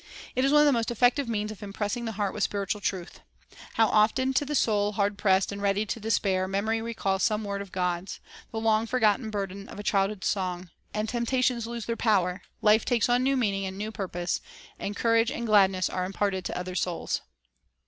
[0.35, 3.19] It is one of the most effective means of impressing the heart with spiritual truth.
[3.75, 7.43] How often to the soul hard pressed and ready to despair, memory recalls some a
[7.47, 8.19] Menns of worc [f God's,—
[8.51, 11.95] the long forgotten burden of a child Education °° hood song,— and temptations lose their
[11.95, 14.41] power, life takes on new meaning and new purpose,
[14.79, 17.21] and courage and gladness are imparted to other souls!